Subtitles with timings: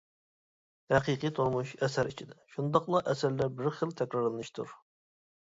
[0.93, 4.75] ھەقىقىي تۇرمۇش ئەسەر ئىچىدە، شۇنداقلا ئەسەرلەر بىر خىل تەكرارلىنىشتۇر.